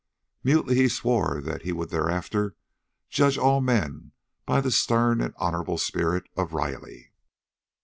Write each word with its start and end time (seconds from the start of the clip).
Mutely 0.43 0.73
he 0.73 0.87
swore 0.87 1.41
that 1.41 1.61
he 1.61 1.71
would 1.71 1.91
hereafter 1.91 2.55
judge 3.07 3.37
all 3.37 3.61
men 3.61 4.13
by 4.47 4.59
the 4.59 4.71
stern 4.71 5.21
and 5.21 5.35
honorable 5.37 5.77
spirit 5.77 6.23
of 6.35 6.53
Riley. 6.53 7.11